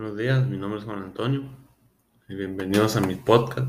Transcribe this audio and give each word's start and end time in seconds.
Buenos 0.00 0.16
días, 0.16 0.46
mi 0.46 0.56
nombre 0.56 0.78
es 0.78 0.86
Juan 0.86 1.02
Antonio 1.02 1.42
y 2.26 2.34
bienvenidos 2.34 2.96
a 2.96 3.02
mi 3.02 3.16
podcast. 3.16 3.68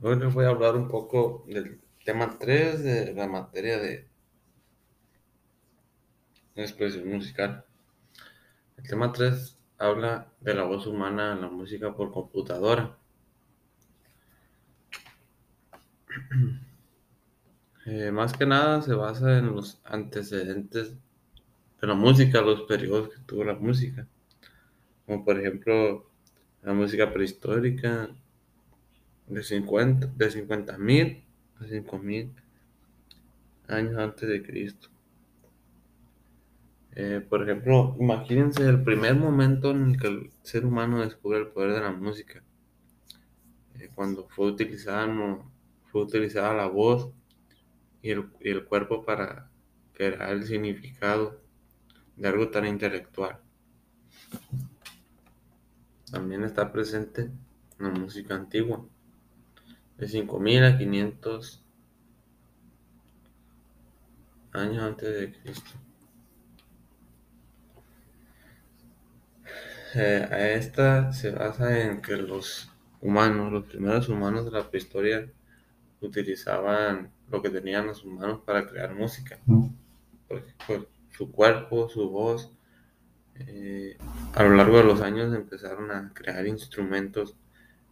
Hoy 0.00 0.18
les 0.18 0.32
voy 0.32 0.46
a 0.46 0.48
hablar 0.48 0.76
un 0.76 0.88
poco 0.88 1.44
del 1.46 1.78
tema 2.06 2.38
3 2.38 2.82
de 2.82 3.12
la 3.12 3.26
materia 3.26 3.78
de 3.78 4.08
expresión 6.54 7.06
musical. 7.06 7.66
El 8.78 8.88
tema 8.88 9.12
3 9.12 9.58
habla 9.76 10.32
de 10.40 10.54
la 10.54 10.62
voz 10.62 10.86
humana 10.86 11.32
en 11.32 11.42
la 11.42 11.50
música 11.50 11.94
por 11.94 12.10
computadora. 12.10 12.96
Eh, 17.84 18.10
más 18.10 18.32
que 18.34 18.46
nada 18.46 18.80
se 18.82 18.94
basa 18.94 19.38
en 19.38 19.54
los 19.54 19.80
antecedentes 19.84 20.94
de 21.80 21.86
la 21.86 21.94
música, 21.94 22.40
los 22.40 22.62
periodos 22.62 23.08
que 23.10 23.18
tuvo 23.26 23.44
la 23.44 23.54
música 23.54 24.06
como 25.08 25.24
por 25.24 25.40
ejemplo 25.40 26.06
la 26.62 26.74
música 26.74 27.10
prehistórica 27.10 28.10
de 29.26 29.42
50 29.42 30.06
de 30.06 30.30
50 30.30 30.76
mil 30.76 31.24
a 31.58 31.64
5 31.66 31.98
mil 31.98 32.34
años 33.68 33.96
antes 33.96 34.28
de 34.28 34.42
Cristo. 34.42 34.90
Eh, 36.92 37.24
por 37.26 37.42
ejemplo, 37.42 37.96
imagínense 37.98 38.68
el 38.68 38.82
primer 38.82 39.14
momento 39.14 39.70
en 39.70 39.92
el 39.92 39.98
que 39.98 40.08
el 40.08 40.30
ser 40.42 40.66
humano 40.66 41.00
descubre 41.00 41.38
el 41.38 41.48
poder 41.48 41.72
de 41.72 41.80
la 41.80 41.92
música, 41.92 42.42
eh, 43.78 43.88
cuando 43.94 44.28
fue 44.28 44.48
utilizada, 44.48 45.08
fue 45.90 46.02
utilizada 46.02 46.52
la 46.52 46.66
voz 46.66 47.10
y 48.02 48.10
el, 48.10 48.28
y 48.40 48.50
el 48.50 48.66
cuerpo 48.66 49.06
para 49.06 49.50
crear 49.94 50.30
el 50.32 50.44
significado 50.44 51.40
de 52.16 52.28
algo 52.28 52.50
tan 52.50 52.66
intelectual. 52.66 53.40
También 56.10 56.44
está 56.44 56.72
presente 56.72 57.30
la 57.78 57.90
música 57.90 58.34
antigua, 58.34 58.84
de 59.98 60.08
5000 60.08 60.64
a 60.64 60.78
500 60.78 61.64
años 64.52 64.82
antes 64.82 65.20
de 65.20 65.32
Cristo. 65.32 65.70
Eh, 69.94 70.28
a 70.30 70.50
esta 70.50 71.12
se 71.12 71.30
basa 71.30 71.80
en 71.80 72.02
que 72.02 72.16
los 72.16 72.70
humanos, 73.00 73.52
los 73.52 73.64
primeros 73.64 74.08
humanos 74.08 74.44
de 74.44 74.50
la 74.50 74.68
prehistoria, 74.68 75.30
utilizaban 76.00 77.10
lo 77.30 77.42
que 77.42 77.50
tenían 77.50 77.86
los 77.86 78.04
humanos 78.04 78.40
para 78.44 78.66
crear 78.66 78.94
música. 78.94 79.38
Por 80.26 80.38
ejemplo, 80.38 80.88
su 81.10 81.30
cuerpo, 81.32 81.88
su 81.88 82.08
voz, 82.10 82.52
eh, 83.34 83.96
a 84.34 84.42
lo 84.42 84.54
largo 84.54 84.78
de 84.78 84.84
los 84.84 85.00
años 85.00 85.34
empezaron 85.34 85.90
a 85.90 86.12
crear 86.14 86.46
instrumentos, 86.46 87.36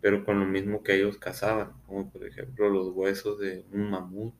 pero 0.00 0.24
con 0.24 0.40
lo 0.40 0.46
mismo 0.46 0.82
que 0.82 0.94
ellos 0.94 1.18
cazaban, 1.18 1.72
como 1.86 2.10
por 2.10 2.24
ejemplo 2.24 2.70
los 2.70 2.88
huesos 2.88 3.38
de 3.38 3.64
un 3.72 3.90
mamut, 3.90 4.34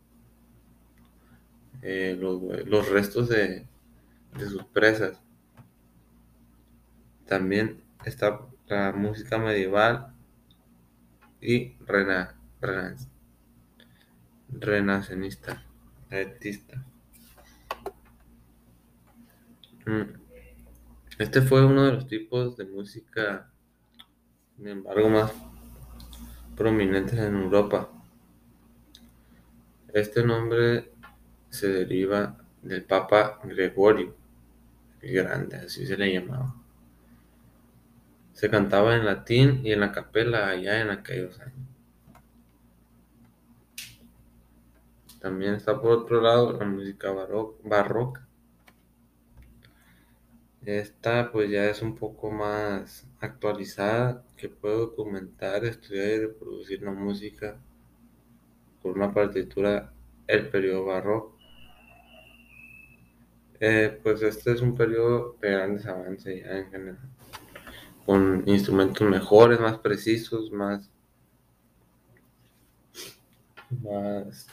eh, 1.83 2.17
los, 2.19 2.89
restos 2.89 3.29
de, 3.29 3.67
sus 4.39 4.65
presas. 4.67 5.21
También 7.27 7.83
está 8.05 8.41
la 8.67 8.93
música 8.93 9.39
medieval 9.39 10.15
y 11.41 11.75
rena, 11.87 12.37
renacenista, 14.49 15.65
mm. 19.87 20.20
Este 21.21 21.43
fue 21.43 21.63
uno 21.63 21.85
de 21.85 21.93
los 21.93 22.07
tipos 22.07 22.57
de 22.57 22.65
música, 22.65 23.53
sin 24.57 24.69
embargo, 24.69 25.11
más 25.11 25.31
prominentes 26.57 27.19
en 27.19 27.43
Europa. 27.43 27.91
Este 29.93 30.25
nombre 30.25 30.93
se 31.51 31.69
deriva 31.69 32.39
del 32.63 32.85
Papa 32.85 33.39
Gregorio 33.45 34.17
el 35.03 35.13
Grande, 35.13 35.59
así 35.59 35.87
se 35.87 35.99
le 35.99 36.11
llamaba. 36.11 36.55
Se 38.33 38.49
cantaba 38.49 38.97
en 38.97 39.05
latín 39.05 39.61
y 39.63 39.73
en 39.73 39.81
la 39.81 39.93
capela 39.93 40.49
allá 40.49 40.81
en 40.81 40.89
aquellos 40.89 41.39
años. 41.39 41.69
También 45.21 45.53
está 45.53 45.79
por 45.83 45.91
otro 45.93 46.23
lado 46.23 46.55
la 46.55 46.65
música 46.65 47.13
barroca 47.63 48.30
esta 50.79 51.33
pues 51.33 51.51
ya 51.51 51.69
es 51.71 51.83
un 51.83 51.97
poco 51.97 52.31
más 52.31 53.07
actualizada, 53.21 54.25
que 54.37 54.49
puede 54.49 54.77
documentar, 54.77 55.65
estudiar 55.65 56.07
y 56.07 56.19
reproducir 56.27 56.83
la 56.83 56.93
música 56.93 57.59
con 58.83 58.93
una 58.93 59.13
partitura 59.13 59.93
el 60.27 60.49
periodo 60.49 60.87
barroco. 60.87 61.37
Eh, 63.59 64.01
pues 64.03 64.23
este 64.23 64.53
es 64.53 64.63
un 64.63 64.75
periodo 64.75 65.37
de 65.41 65.51
grandes 65.51 65.85
avances 65.87 66.43
ya 66.43 66.59
en 66.59 66.71
general, 66.71 67.11
con 68.07 68.43
instrumentos 68.47 69.07
mejores, 69.09 69.61
más 69.61 69.79
precisos, 69.79 70.51
más, 70.51 70.91
más 73.83 74.47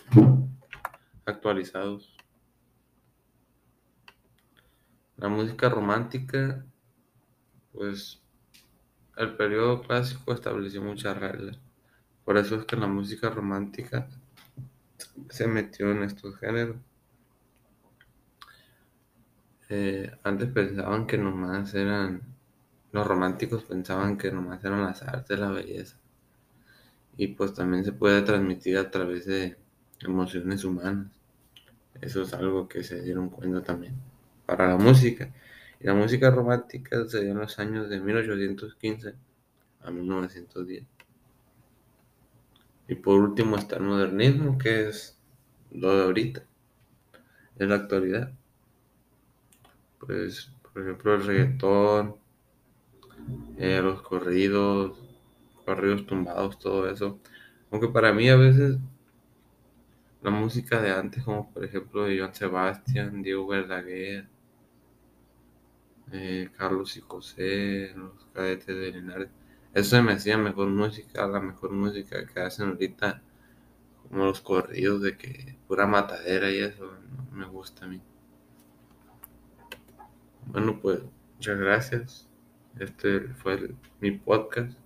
actualizados. 1.26 2.14
La 5.18 5.30
música 5.30 5.68
romántica, 5.68 6.64
pues 7.74 8.22
el 9.16 9.36
periodo 9.36 9.82
clásico 9.82 10.32
estableció 10.32 10.84
muchas 10.84 11.18
reglas. 11.18 11.60
Por 12.24 12.38
eso 12.38 12.56
es 12.56 12.66
que 12.66 12.76
la 12.76 12.86
música 12.86 13.32
romántica 13.32 14.08
se 15.30 15.48
metió 15.48 15.90
en 15.90 16.04
estos 16.04 16.38
géneros. 16.38 16.76
Eh, 19.70 20.12
antes 20.22 20.52
pensaban 20.52 21.08
que 21.08 21.18
nomás 21.18 21.74
eran, 21.74 22.22
los 22.92 23.08
románticos 23.08 23.64
pensaban 23.64 24.20
que 24.20 24.32
nomás 24.32 24.64
eran 24.64 24.84
las 24.84 25.02
artes, 25.02 25.40
la 25.40 25.50
belleza. 25.50 25.98
Y 27.18 27.30
pues 27.30 27.56
también 27.56 27.84
se 27.84 27.92
puede 27.92 28.22
transmitir 28.22 28.78
a 28.78 28.92
través 28.92 29.26
de 29.26 29.58
emociones 30.02 30.64
humanas. 30.64 31.12
Eso 32.02 32.22
es 32.22 32.36
algo 32.36 32.68
que 32.68 32.84
se 32.84 33.02
dieron 33.02 33.30
cuenta 33.30 33.64
también 33.64 33.96
para 34.48 34.70
la 34.70 34.78
música. 34.78 35.32
Y 35.80 35.86
la 35.86 35.94
música 35.94 36.32
romántica 36.32 37.08
se 37.08 37.22
dio 37.22 37.34
en 37.34 37.38
los 37.38 37.60
años 37.60 37.88
de 37.90 38.00
1815 38.00 39.14
a 39.82 39.92
1910. 39.92 40.84
Y 42.88 42.96
por 42.96 43.20
último 43.20 43.58
está 43.58 43.76
el 43.76 43.84
modernismo, 43.84 44.58
que 44.58 44.88
es 44.88 45.20
lo 45.72 45.96
de 45.96 46.04
ahorita, 46.06 46.44
en 47.60 47.70
la 47.70 47.76
actualidad. 47.76 48.32
Pues, 50.00 50.52
por 50.64 50.82
ejemplo, 50.82 51.16
el 51.16 51.26
reggaetón, 51.26 52.16
eh, 53.58 53.82
los 53.84 54.02
corridos, 54.02 54.98
corridos 55.66 56.06
tumbados, 56.06 56.58
todo 56.60 56.90
eso. 56.90 57.20
Aunque 57.72 57.90
para 57.90 58.14
mí 58.14 58.30
a 58.30 58.38
veces 58.38 58.78
la 60.22 60.32
música 60.32 60.82
de 60.82 60.92
antes, 60.92 61.24
como 61.24 61.52
por 61.52 61.64
ejemplo 61.66 62.06
de 62.06 62.20
Joan 62.20 62.34
Sebastián, 62.34 63.22
Diego 63.22 63.48
Verdaguer, 63.48 64.28
eh, 66.12 66.50
Carlos 66.58 66.96
y 66.98 67.02
José, 67.02 67.94
los 67.96 68.26
cadetes 68.34 68.68
de 68.68 68.92
Linares. 68.92 69.30
Eso 69.74 70.02
me 70.02 70.14
hacía 70.14 70.38
mejor 70.38 70.70
música, 70.70 71.28
la 71.28 71.40
mejor 71.40 71.72
música 71.72 72.26
que 72.26 72.40
hacen 72.40 72.70
ahorita, 72.70 73.22
como 74.04 74.26
los 74.26 74.42
corridos 74.42 75.02
de 75.02 75.18
que 75.18 75.58
pura 75.68 75.86
matadera 75.86 76.50
y 76.52 76.60
eso, 76.60 76.92
me 77.32 77.46
gusta 77.46 77.86
a 77.86 77.88
mí. 77.88 78.02
Bueno, 80.48 80.80
pues 80.82 81.02
muchas 81.36 81.60
gracias. 81.60 82.28
Este 82.80 83.22
fue 83.36 83.76
mi 84.00 84.12
podcast. 84.12 84.78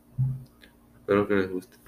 Espero 0.96 1.28
que 1.28 1.36
les 1.36 1.52
guste. 1.52 1.81